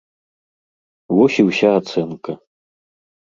Вось 1.17 1.37
і 1.43 1.45
ўся 1.49 1.69
ацэнка. 1.79 2.31